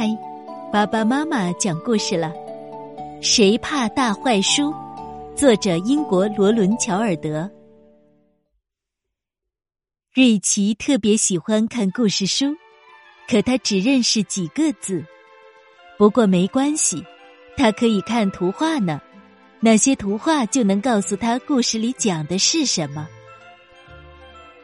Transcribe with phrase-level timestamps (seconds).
[0.00, 0.08] 嗨，
[0.72, 2.32] 爸爸妈妈讲故事了。
[3.20, 4.74] 谁怕大坏书？
[5.36, 7.50] 作者英国罗伦·乔尔德。
[10.14, 12.56] 瑞奇特别喜欢看故事书，
[13.28, 15.04] 可他只认识几个字。
[15.98, 17.04] 不过没关系，
[17.54, 18.98] 他可以看图画呢。
[19.60, 23.06] 那些图画就能告诉他故事里讲的是什么。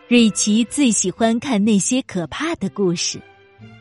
[0.09, 3.21] 瑞奇最喜欢看那些可怕的故事。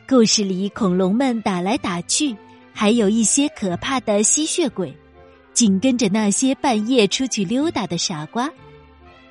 [0.07, 2.35] 故事里恐龙们打来打去，
[2.71, 4.95] 还有一些可怕的吸血鬼，
[5.51, 8.47] 紧跟着那些半夜出去溜达的傻瓜。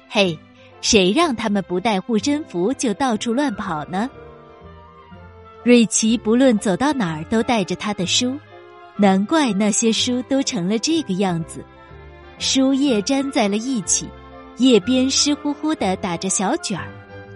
[0.09, 0.37] 嘿，
[0.80, 4.10] 谁让他们不带护身符就到处乱跑呢？
[5.62, 8.36] 瑞奇不论走到哪儿都带着他的书，
[8.97, 11.64] 难怪那些书都成了这个样子，
[12.41, 14.09] 书页粘在了一起，
[14.56, 16.88] 页边湿乎乎的打着小卷儿。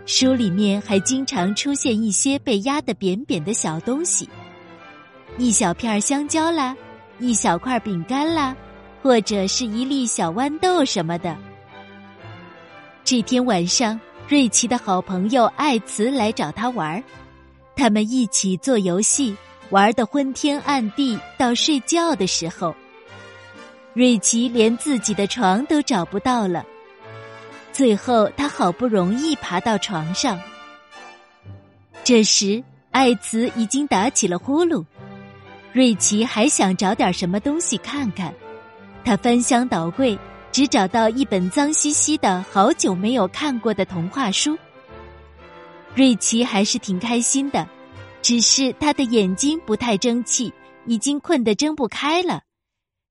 [0.09, 4.27] 书里面还经常出现一些被压得扁扁的小东西，
[5.37, 6.75] 一小片香蕉啦，
[7.19, 8.57] 一小块饼干啦，
[9.03, 11.37] 或者是一粒小豌豆什么的。
[13.05, 17.05] 这天晚上，瑞奇的好朋友艾茨来找他玩，
[17.77, 19.37] 他们一起做游戏，
[19.69, 21.19] 玩的昏天暗地。
[21.37, 22.75] 到睡觉的时候，
[23.93, 26.65] 瑞奇连自己的床都找不到了。
[27.79, 30.37] 最后，他好不容易爬到床上。
[32.03, 34.85] 这时，艾茨已经打起了呼噜。
[35.73, 38.35] 瑞奇还想找点什么东西看看，
[39.05, 40.19] 他翻箱倒柜，
[40.51, 44.59] 只找到一本脏兮兮的、好久没有看过的童话书。
[45.95, 47.65] 瑞奇还是挺开心的，
[48.23, 50.53] 只是他的眼睛不太争气，
[50.85, 52.43] 已经困得睁不开了。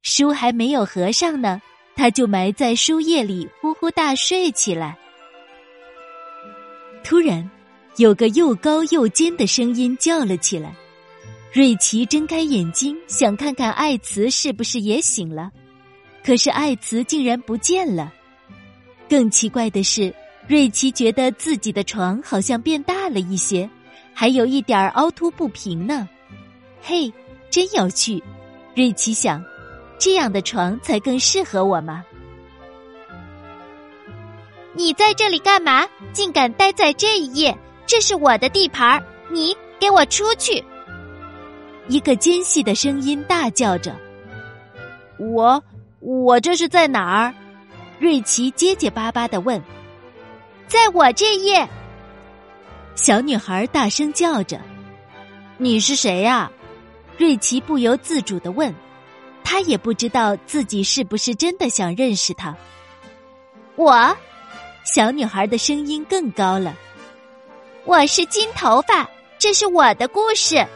[0.02, 1.62] 书还没有合上呢。
[1.98, 4.98] 他就埋在书页里呼呼大睡起来。
[7.04, 7.50] 突然，
[7.98, 10.76] 有个又高又尖的声音叫了起来。
[11.52, 15.52] 瑞奇睁开眼睛，想看看艾茨是不是也醒了，
[16.23, 18.14] 可是艾茨竟然不见了。
[19.10, 20.14] 更奇怪的是，
[20.48, 23.67] 瑞奇觉得自己的床好像变大了一些，
[24.14, 26.08] 还有一点凹凸不平呢。
[26.82, 27.11] 嘿，
[27.50, 28.21] 真有趣！
[28.76, 29.44] 瑞奇想。
[29.99, 32.03] 这样的床才更适合我吗？
[34.73, 35.87] 你在这里干嘛？
[36.13, 37.58] 竟敢待在这一页？
[37.85, 40.63] 这是我的地盘你给我出去！
[41.87, 43.95] 一个尖细的声音大叫着
[45.17, 45.63] ：“我，
[45.99, 47.33] 我这是在哪儿？”
[47.97, 49.59] 瑞奇结结巴巴的问
[50.67, 51.67] ：“在我这页。”
[52.93, 54.59] 小女孩大声叫着
[55.58, 56.52] ：“你是谁呀？”
[57.17, 58.71] 瑞奇不由自主的问。
[59.49, 62.53] 他也不知道自己是不是真的想认识他。
[63.77, 64.13] 我，
[64.83, 66.75] 小女孩的声音更高了。
[67.85, 69.09] 我是金头发，
[69.39, 70.67] 这是我的故事。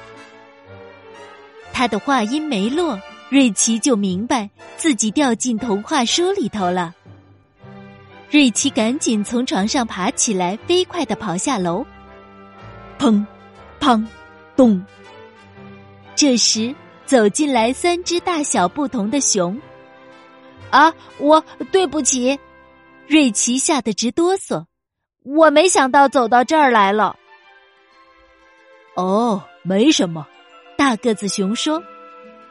[1.74, 6.96] 他的话音没落，瑞奇就明白自己掉进童话书里头了。
[8.30, 11.86] 瑞奇赶紧从床上爬起来，飞快的跑下楼。
[12.98, 13.26] 砰，
[13.82, 14.08] 砰，
[14.56, 14.82] 咚。
[16.16, 16.74] 这时。
[17.12, 19.60] 走进来三只大小不同的熊，
[20.70, 20.94] 啊！
[21.18, 22.40] 我对不起，
[23.06, 24.64] 瑞奇吓得直哆嗦。
[25.26, 27.18] 我没想到走到这儿来了。
[28.96, 30.26] 哦，没什么，
[30.78, 31.84] 大个子熊说：“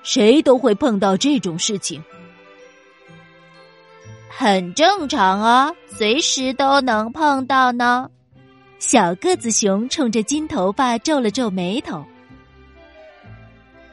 [0.05, 2.05] 谁都会碰到这种事情，
[4.29, 8.11] 很正常啊，随时都能碰到呢。”
[8.79, 12.05] 小个子熊冲着金头发皱了皱眉头。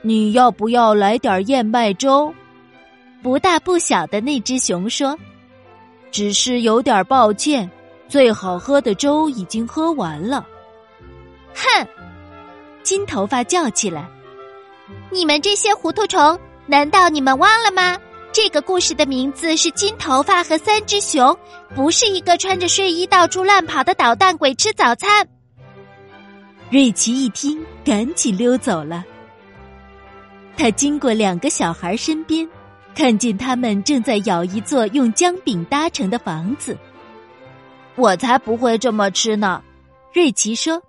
[0.08, 2.34] 你要不要来点燕麦粥？
[3.22, 5.20] 不大不小的那只熊说
[6.12, 7.70] ：“只是有点抱歉，
[8.08, 10.48] 最好喝的粥已经喝完了。”
[11.54, 11.86] 哼！
[12.84, 14.08] 金头发叫起来
[15.12, 17.98] ：“你们这些糊涂虫，难道你们忘了吗？
[18.32, 21.22] 这个故事的名字是《金头发和三只熊》，
[21.76, 25.28] 不是一个穿着睡衣到处乱跑的捣蛋鬼吃早餐。”
[26.72, 29.04] 瑞奇一听，赶紧溜走了。
[30.58, 32.50] 他经过两个小孩身边，
[32.96, 36.76] 看见他们正在咬一座用姜饼搭成的房子。
[37.96, 39.64] 我才不会这么吃呢，
[40.14, 40.82] 瑞奇说。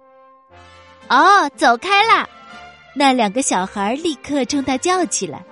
[1.08, 2.28] 哦，走开啦！
[2.94, 5.44] 那两个小孩立刻冲他叫起来。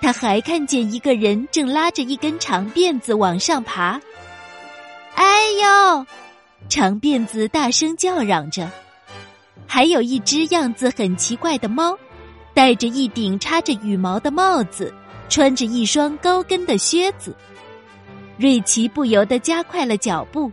[0.00, 4.00] 他还看见一个人正拉着一根长辫子往上爬。
[5.14, 5.24] 哎
[5.62, 6.06] 呦！
[6.68, 8.70] 长辫子大声叫嚷着。
[9.66, 11.96] 还有一只样子很奇怪的猫。
[12.54, 14.94] 戴着一顶插着羽毛的帽子，
[15.28, 17.36] 穿着一双高跟的靴子，
[18.38, 20.50] 瑞奇不由得加快了脚步。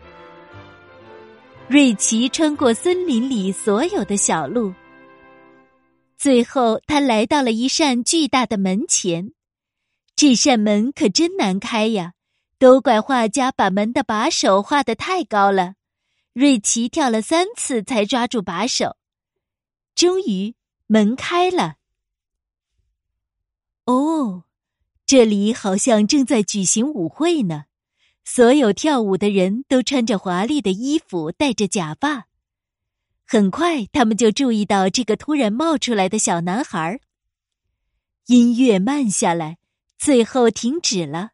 [1.67, 4.73] 瑞奇穿过森林里所有的小路，
[6.17, 9.31] 最后，他来到了一扇巨大的门前。
[10.15, 12.13] 这扇门可真难开呀！
[12.59, 15.73] 都怪画家把门的把手画的太高了。
[16.33, 18.97] 瑞奇跳了三次才抓住把手，
[19.95, 20.55] 终于
[20.87, 21.75] 门开了。
[23.91, 24.43] 哦，
[25.05, 27.65] 这里好像正在举行舞会呢。
[28.23, 32.27] 所有跳舞的人都穿着华丽的衣服，戴着假发。
[33.25, 36.99] 很快，他们就注意到这个突然冒出来的小男孩。
[38.27, 39.57] 音乐慢下来，
[39.97, 41.31] 最后停止了，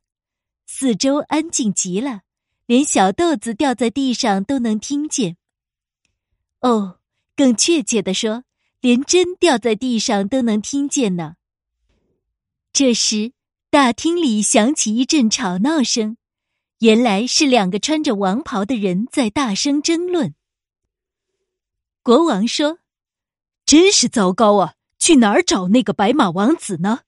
[0.66, 2.22] 四周安静极了，
[2.66, 5.38] 连小豆子掉在地上都能听见。
[6.62, 7.00] 哦，
[7.36, 8.44] 更确切的说，
[8.82, 11.37] 连针掉在地上都能听见呢。
[12.78, 13.34] 这时，
[13.72, 16.16] 大厅里响起一阵吵闹声。
[16.78, 20.36] 原来是两个穿着王袍的人在大声争论。
[22.04, 22.78] 国王说
[23.66, 24.76] ：“真是糟糕啊！
[25.00, 27.00] 去哪儿找那个白马王子呢？”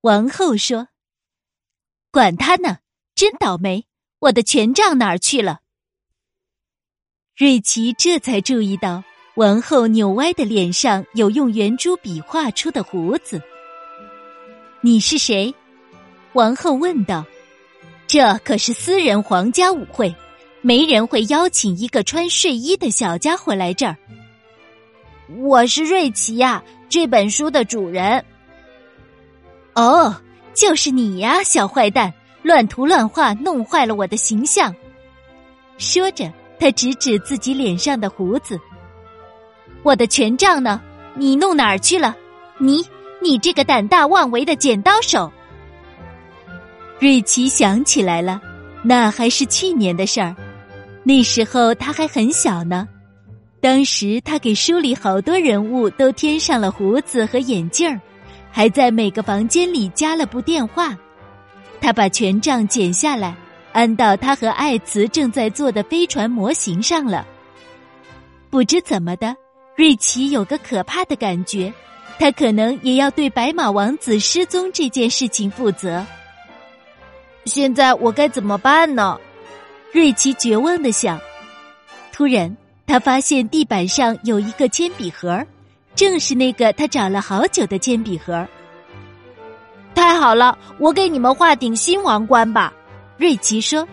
[0.00, 0.88] 王后说
[2.10, 2.78] ：“管他呢，
[3.14, 3.86] 真倒霉！
[4.20, 5.60] 我的权杖哪儿去了？”
[7.36, 9.04] 瑞奇这才注意到
[9.36, 13.42] 王后扭歪的脸上有用圆珠笔画出的胡子。
[14.82, 15.54] “你是谁？”
[16.34, 17.24] 王后问道。
[18.06, 20.14] 这可是私人皇家舞会，
[20.60, 23.96] 没人会邀请一个穿睡衣的小家伙来这儿。
[25.38, 28.22] 我是瑞奇呀，这本书的主人。
[29.74, 30.14] 哦，
[30.52, 32.12] 就是你呀，小坏蛋，
[32.42, 34.74] 乱涂乱画，弄坏了我的形象。
[35.78, 36.30] 说着，
[36.60, 38.60] 他指指自己脸上的胡子。
[39.82, 40.82] 我的权杖呢？
[41.14, 42.14] 你弄哪儿去了？
[42.58, 42.84] 你，
[43.22, 45.32] 你这个胆大妄为的剪刀手！
[46.98, 48.40] 瑞奇想起来了，
[48.82, 50.34] 那还是去年的事儿。
[51.04, 52.88] 那时候他还很小呢。
[53.60, 58.00] 当时他给书里好多人物都添上了胡子和眼镜儿，
[58.50, 60.96] 还在每个房间里加了部电话。
[61.80, 63.36] 他把权杖剪下来，
[63.72, 67.24] 安到他和艾茨正在做的飞船模型上了。
[68.50, 69.34] 不知怎么的，
[69.76, 71.72] 瑞奇有个可怕的感觉，
[72.18, 76.04] 他可能也要对白马王子失踪这件事情负责。
[77.44, 79.18] 现在我该怎么办呢？
[79.92, 81.20] 瑞奇绝望的想。
[82.12, 82.56] 突然，
[82.86, 85.44] 他发现地板上有一个铅笔盒，
[85.94, 88.46] 正是那个他找了好久的铅笔盒。
[89.94, 92.72] 太好了，我给你们画顶新王冠吧。
[93.18, 93.86] 瑞奇说：“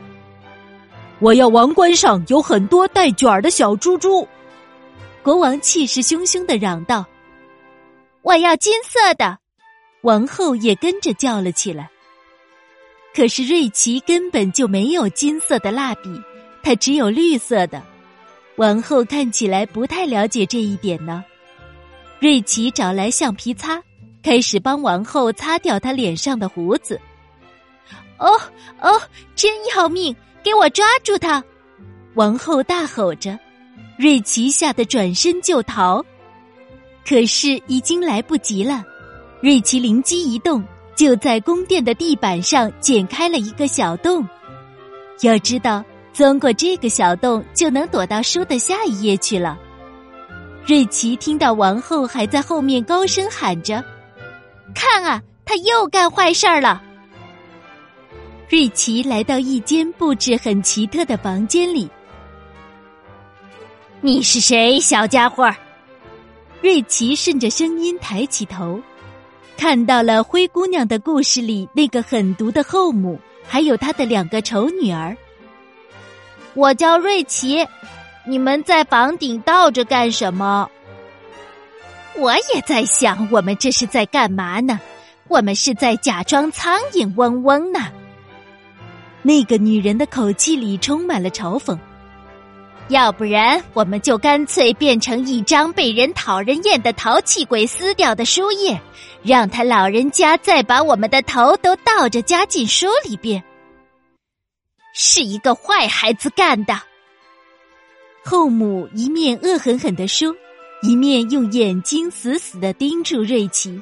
[1.19, 4.27] 我要王冠上有很多带卷儿的小珠珠。”
[5.21, 7.05] 国王气势汹汹的嚷道
[8.21, 9.37] ：“我要金色的！”
[10.03, 11.89] 王后也跟着叫了起来。
[13.13, 16.09] 可是瑞奇根本就没有金色的蜡笔，
[16.63, 17.81] 他只有绿色的。
[18.55, 21.23] 王后看起来不太了解这一点呢。
[22.19, 23.81] 瑞奇找来橡皮擦，
[24.21, 26.99] 开始帮王后擦掉她脸上的胡子。
[28.17, 28.39] 哦
[28.79, 29.01] 哦，
[29.35, 30.15] 真要命！
[30.43, 31.43] 给我抓住他！
[32.15, 33.37] 王后大吼着。
[33.97, 36.05] 瑞奇吓得转身就逃，
[37.09, 38.83] 可是已经来不及了。
[39.41, 40.63] 瑞奇灵机一动。
[40.95, 44.27] 就在宫殿的地板上剪开了一个小洞，
[45.21, 49.57] 要知道钻过这个小洞就能躲到书的下一页去了。
[50.65, 53.81] 瑞奇听到王后还在后面高声喊着
[54.75, 56.83] ：“看啊，他又干坏事儿了！”
[58.51, 61.89] 瑞奇来到一间布置很奇特的房间里。
[64.01, 65.49] “你是谁，小家伙？”
[66.61, 68.79] 瑞奇顺着声音抬起头。
[69.57, 75.15] 看到了灰姑娘的故事里那个狠毒的后母，还有她的两个丑女儿。
[76.53, 77.65] 我叫瑞奇，
[78.25, 80.69] 你们在房顶倒着干什么？
[82.17, 84.79] 我也在想，我们这是在干嘛呢？
[85.27, 87.79] 我们是在假装苍蝇嗡嗡呢。
[89.21, 91.77] 那个女人的口气里充满了嘲讽。
[92.89, 98.81] 要不然，我们就干脆变成一张被人讨人厌的淘气鬼撕掉的书页，
[99.21, 103.43] 让他老人家再把我们的头都倒着夹进书里边。
[104.95, 106.81] 是一个坏孩子干的。
[108.23, 110.35] 后母一面恶狠狠的说，
[110.81, 113.79] 一面用眼睛死死的盯住瑞奇。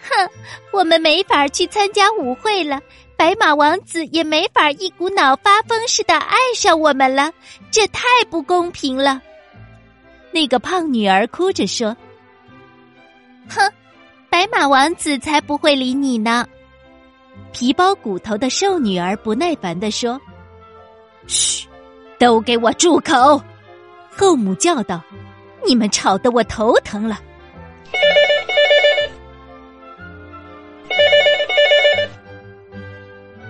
[0.00, 0.28] 哼，
[0.72, 2.80] 我们没法去参加舞会了。
[3.18, 7.32] 白马王子也没法一股脑发疯似的爱上我们了，
[7.68, 9.20] 这太不公平了。
[10.30, 11.96] 那个胖女儿哭着说
[13.50, 13.60] ：“哼，
[14.30, 16.46] 白马王子才不会理你呢。”
[17.52, 20.18] 皮包骨头的瘦女儿不耐烦的说
[21.26, 21.66] ：“嘘，
[22.20, 23.42] 都给我住口！”
[24.16, 25.02] 后母叫道
[25.66, 27.18] ：“你们吵得我头疼了，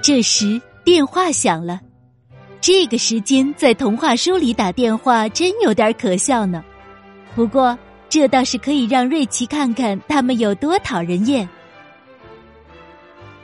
[0.08, 1.78] 这时电话响了，
[2.62, 6.64] 这个时间在童话书里打电话真有点可笑呢。
[7.34, 11.46] 不过这倒是可以让瑞奇看看他们有多讨人厌。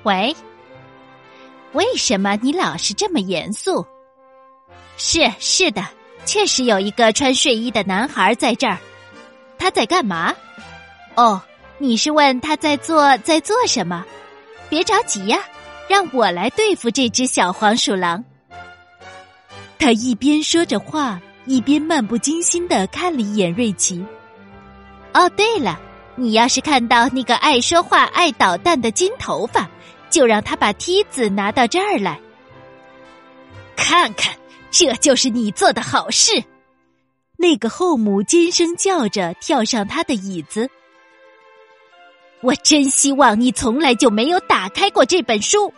[0.05, 0.35] 喂，
[1.75, 3.87] 为什么你老是这么严肃？
[4.97, 5.87] 是是的，
[6.25, 8.79] 确实有一个穿睡衣的男孩在这儿。
[9.59, 10.33] 他在干嘛？
[11.15, 11.39] 哦，
[11.77, 14.03] 你是问他在做在做什么？
[14.71, 15.39] 别着急呀。
[15.89, 18.25] 让我来对付这只小黄鼠狼。
[19.79, 24.05] 他一边说着话，一边漫不经心的看了一眼瑞奇。
[25.13, 25.79] 哦，对了，
[26.17, 29.69] 你要是看到那个爱说话、爱捣蛋的金头发，
[30.11, 32.19] 就让他把梯子拿到这儿来。
[33.77, 34.35] 看看，
[34.71, 36.43] 这就是你做的好事。
[37.37, 40.71] 那个后母尖声叫着，跳上他的椅子。
[42.45, 45.73] 我真希望你从来就没有打开过这本书。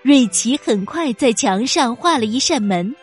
[0.00, 2.94] 瑞奇很快在墙上画了一扇门，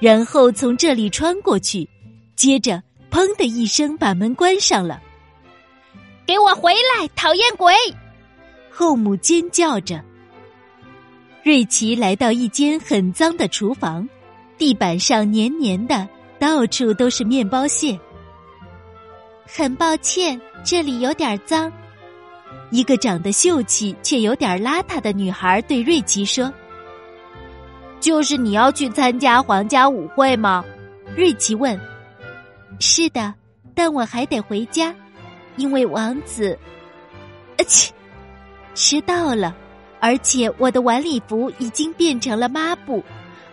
[0.00, 1.88] 然后从这里穿过去，
[2.36, 5.00] 接着“砰”的一声把门关上了。
[6.26, 7.72] 给我回来，讨厌鬼！
[8.70, 10.04] 后母尖叫着。
[11.42, 14.06] 瑞奇来到一间很脏的厨房，
[14.58, 16.06] 地板上黏黏的，
[16.38, 17.98] 到处都是面包屑。
[19.46, 21.72] 很抱歉，这里有点脏。
[22.74, 26.52] 一个长得秀气却有点邋遢的女孩对瑞奇说
[28.02, 30.64] ：“就是你要去参加皇家舞会吗？”
[31.16, 31.80] 瑞奇问。
[32.80, 33.32] “是的，
[33.76, 34.92] 但我还得回家，
[35.54, 36.58] 因为王子……
[37.58, 37.92] 呃切，
[38.74, 39.54] 迟到了，
[40.00, 43.00] 而且我的晚礼服已经变成了抹布，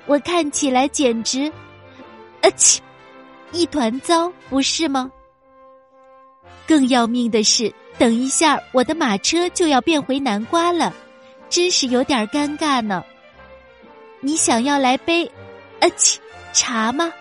[0.08, 1.42] 我看起来简直……
[2.42, 2.82] 呃切，
[3.52, 5.12] 一团糟，不是吗？
[6.66, 10.94] 更要命的是。”等一下，我的马车就要变回南瓜了，
[11.50, 13.04] 真是有点尴尬呢。
[14.22, 15.30] 你想要来杯，
[15.80, 15.90] 呃，
[16.52, 17.12] 茶吗？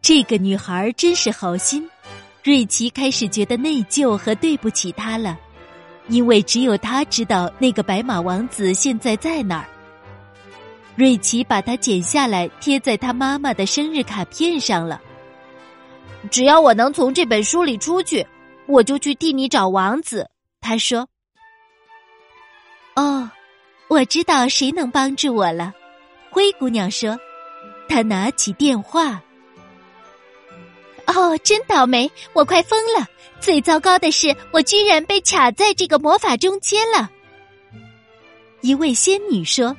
[0.00, 1.88] 这个女孩真是好心。
[2.42, 5.38] 瑞奇开始觉得内疚和对不起她了，
[6.08, 9.66] 因为只有他知道那个白马王子现在在哪儿。
[10.96, 15.00] 瑞奇把它剪下来贴在他妈妈的生日卡片上了。
[16.30, 18.26] 只要我能从这本书里出去。
[18.66, 20.28] 我就去替你找王子。
[20.60, 21.08] 他说
[22.96, 23.30] ：“哦，
[23.88, 25.72] 我知道谁能帮助我了。”
[26.30, 27.18] 灰姑娘说
[27.88, 29.20] ：“她拿起电话。”
[31.08, 32.08] 哦，真倒霉！
[32.32, 33.04] 我快疯了。
[33.40, 37.10] 最糟糕的是，我居然被卡在这个魔法中间了。
[38.60, 39.74] 一位仙女说：“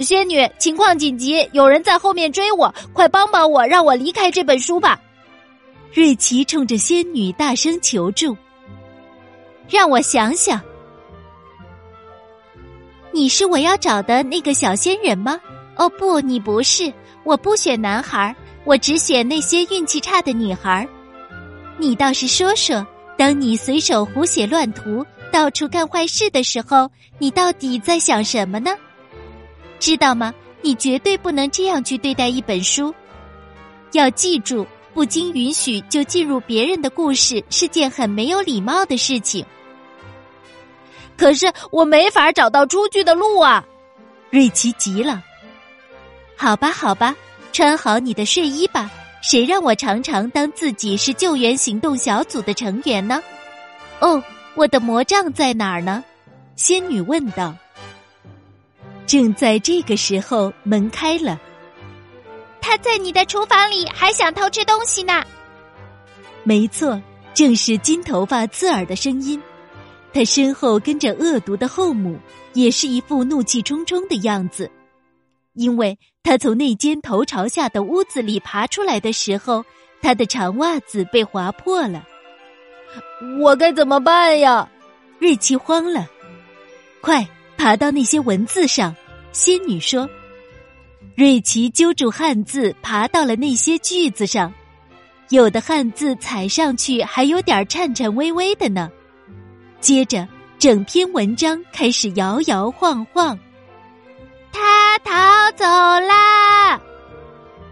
[0.00, 4.98] 仙女，情况紧急，有人在后面追我，快帮帮我，让我离开这本书吧。”
[5.94, 8.36] 瑞奇冲着仙女大声求助
[9.70, 10.60] ：“让我想想，
[13.12, 15.40] 你是我要找的那个小仙人吗？
[15.76, 16.92] 哦，不，你不是。
[17.22, 18.34] 我不选男孩，
[18.64, 20.84] 我只选那些运气差的女孩。
[21.78, 22.84] 你倒是说说，
[23.16, 28.76] 当你随手胡写乱涂、到处干坏事的时候，你到底在想什么呢？
[29.78, 30.34] 知道吗？
[30.60, 32.92] 你绝对不能这样去对待一本书，
[33.92, 39.44] 要记住。”不经允许就进入别人的故事是件很没有礼貌的事情。
[41.16, 43.64] 可是我没法找到出去的路啊！
[44.30, 45.22] 瑞奇急了。
[46.36, 47.14] 好吧，好吧，
[47.52, 48.90] 穿好你的睡衣吧。
[49.22, 53.22] 谁让我常常当自己是救援行动小组的成员呢？
[54.00, 54.22] 哦，
[54.54, 56.04] 我的魔杖在哪儿呢？
[56.56, 57.54] 仙女问道。
[59.06, 61.40] 正在这个时候，门开了。
[62.66, 65.22] 他在你的厨房里，还想偷吃东西呢。
[66.44, 66.98] 没错，
[67.34, 69.40] 正是金头发刺耳的声音。
[70.14, 72.18] 他身后跟着恶毒的后母，
[72.54, 74.70] 也是一副怒气冲冲的样子。
[75.52, 79.62] 因为他从那间头朝下的屋子里爬出来的时候，
[80.00, 82.02] 他的长袜子被划破了。
[83.42, 84.66] 我该怎么办呀？
[85.18, 86.08] 瑞奇慌了。
[87.02, 87.28] 快
[87.58, 88.96] 爬到那些文字上，
[89.32, 90.08] 仙女说。
[91.16, 94.52] 瑞奇揪住汉字，爬到了那些句子上，
[95.28, 98.90] 有的汉字踩上去还有点颤颤巍巍的呢。
[99.80, 100.26] 接着，
[100.58, 103.38] 整篇文章开始摇摇晃晃。
[104.50, 105.12] 他逃
[105.56, 106.80] 走啦！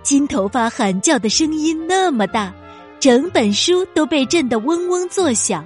[0.05, 2.55] 金头发喊叫的声音那么大，
[3.01, 5.65] 整本书都被震得嗡嗡作响。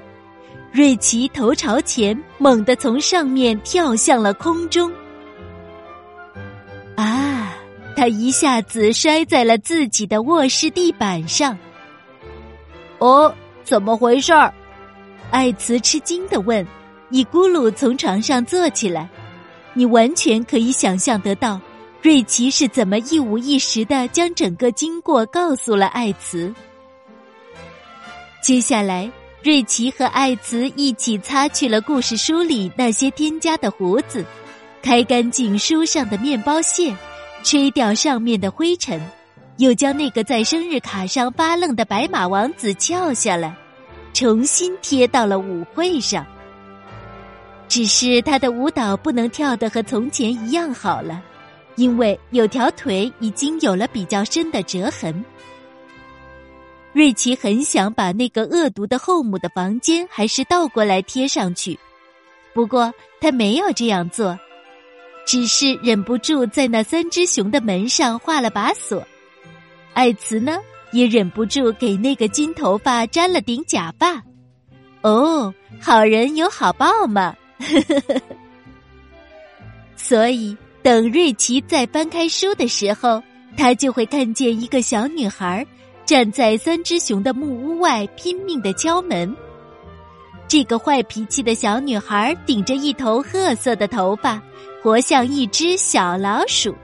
[0.73, 4.90] 瑞奇头朝前，猛地从上面跳向了空中。
[7.97, 11.59] 他一下子摔在了自己的卧室地板上。
[12.99, 13.35] 哦，
[13.65, 14.53] 怎么回事儿？
[15.31, 16.65] 艾茨吃惊的问。
[17.09, 19.09] 一咕噜从床上坐起来。
[19.75, 21.61] 你完全可以想象得到，
[22.03, 26.53] 瑞奇是怎么一五一十的将整个经过告诉了艾茨。
[28.43, 29.11] 接下来，
[29.43, 34.25] 瑞奇和艾茨一起擦去了故事书里那些添加的胡子，
[34.83, 36.93] 开干净书上的面包屑，
[37.43, 39.00] 吹掉上面的灰尘，
[39.59, 43.55] 又将那个在生日卡上发愣的白马王子撬下来，
[44.12, 46.26] 重新贴到了舞会上。
[47.69, 51.23] 只是他的舞蹈不能跳得和从前一样好了，
[51.75, 55.25] 因为有条腿已经有了比较深的折痕。
[56.93, 61.78] 瑞奇很想把那个恶毒的后母的房间还是倒过来贴上去，
[62.55, 64.38] 不过他没有这样做，
[65.26, 69.06] 只是忍不住在那三只熊的门上画了把锁。
[69.92, 70.59] 艾茨呢，
[70.92, 74.23] 也忍不住给那个金头发粘了顶假发。
[75.02, 77.37] 哦，好人有好报嘛！
[77.59, 78.21] 呵呵呵，
[79.97, 83.23] 所以等瑞奇再翻开书的时候，
[83.56, 85.66] 他就会看见一个小女孩
[86.04, 89.35] 站在三只熊的木屋外，拼命的敲门。
[90.49, 94.41] 这个坏脾气的小女孩顶着一头褐色的头发，
[94.83, 96.75] 活像一只小老鼠。